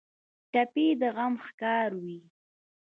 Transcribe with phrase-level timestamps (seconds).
[0.51, 2.19] ټپي د غم ښکار وي.